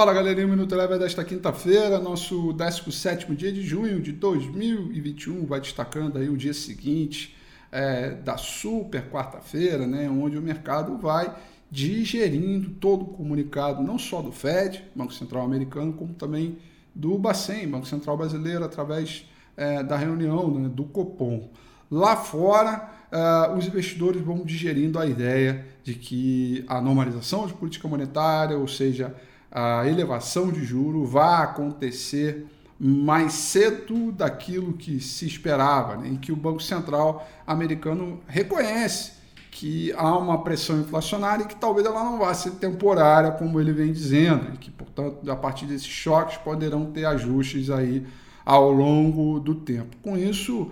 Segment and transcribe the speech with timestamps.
[0.00, 5.44] Fala galerinha, o Minuto Leve é desta quinta-feira, nosso 17 dia de junho de 2021,
[5.44, 7.36] vai destacando aí o dia seguinte
[7.70, 11.36] é, da super quarta-feira, né, onde o mercado vai
[11.70, 16.56] digerindo todo o comunicado, não só do Fed, Banco Central Americano, como também
[16.94, 21.50] do Bacen, Banco Central Brasileiro, através é, da reunião né, do Copom.
[21.90, 27.88] Lá fora, uh, os investidores vão digerindo a ideia de que a normalização de política
[27.88, 29.14] monetária, ou seja,
[29.50, 32.46] a elevação de juro, vai acontecer
[32.78, 36.08] mais cedo daquilo que se esperava, né?
[36.08, 39.20] em que o Banco Central americano reconhece
[39.50, 43.72] que há uma pressão inflacionária e que talvez ela não vá ser temporária, como ele
[43.72, 48.06] vem dizendo, e que, portanto, a partir desses choques poderão ter ajustes aí
[48.44, 49.96] ao longo do tempo.
[50.02, 50.70] Com isso,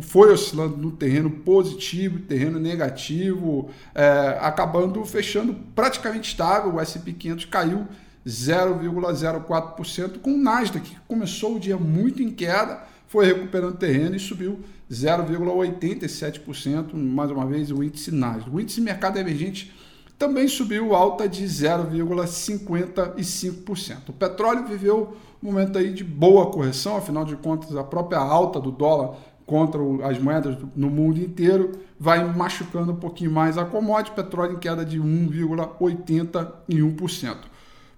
[0.00, 6.76] foi oscilando no terreno positivo, terreno negativo, é, acabando fechando praticamente estável.
[6.76, 7.86] O SP 500 caiu
[8.26, 14.20] 0,04%, com o Nasdaq, que começou o dia muito em queda, foi recuperando terreno e
[14.20, 18.50] subiu 0,87%, mais uma vez o índice Nasdaq.
[18.50, 19.70] O índice mercado emergente
[20.18, 24.10] também subiu alta de 0,55%.
[24.10, 28.60] O petróleo viveu um momento aí de boa correção, afinal de contas, a própria alta
[28.60, 29.16] do dólar
[29.46, 34.58] contra as moedas no mundo inteiro vai machucando um pouquinho mais a commodity, petróleo em
[34.58, 37.36] queda de 1,81%.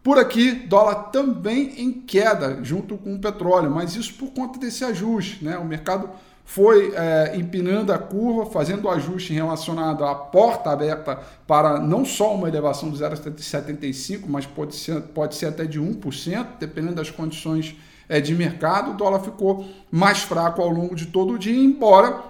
[0.02, 4.84] Por aqui, dólar também em queda junto com o petróleo, mas isso por conta desse
[4.84, 5.44] ajuste.
[5.44, 5.56] Né?
[5.56, 6.10] O mercado
[6.44, 12.34] foi é, empinando a curva, fazendo o ajuste relacionado à porta aberta para não só
[12.34, 17.76] uma elevação de 0,75, mas pode ser, pode ser até de 1%, dependendo das condições
[18.08, 18.90] é, de mercado.
[18.90, 22.20] O dólar ficou mais fraco ao longo de todo o dia, embora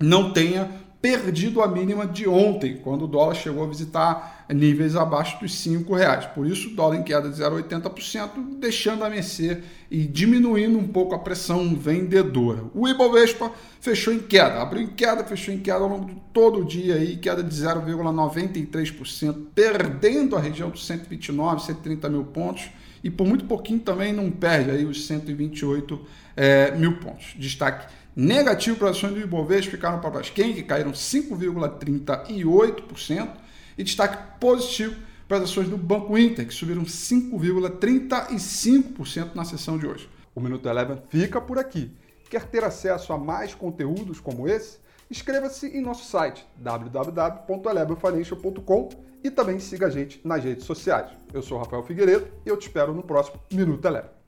[0.00, 0.68] não tenha
[1.02, 5.96] perdido a mínima de ontem, quando o dólar chegou a visitar níveis abaixo dos cinco
[5.96, 6.26] reais.
[6.26, 9.58] Por isso, o dólar em queda de 0,80%, deixando a mercê
[9.90, 12.62] e diminuindo um pouco a pressão vendedora.
[12.72, 13.50] O Ibovespa
[13.80, 16.94] fechou em queda, abriu em queda, fechou em queda ao longo de todo o dia,
[16.94, 22.70] aí, queda de 0,93%, perdendo a região dos 129, 130 mil pontos
[23.02, 26.00] e por muito pouquinho também não perde aí os 128
[26.36, 27.34] é, mil pontos.
[27.36, 33.36] Destaque negativo para ações do Ibovespa ficaram para as Braskem, que caíram 5,38%,
[33.76, 34.94] e destaque positivo
[35.26, 40.10] para as ações do Banco Inter, que subiram 5,35% na sessão de hoje.
[40.34, 41.90] O Minuto Eleven fica por aqui.
[42.28, 44.78] Quer ter acesso a mais conteúdos como esse?
[45.10, 48.88] Inscreva-se em nosso site www.elevenfinancial.com
[49.22, 51.10] e também siga a gente nas redes sociais.
[51.32, 54.21] Eu sou Rafael Figueiredo e eu te espero no próximo Minuto Eleven.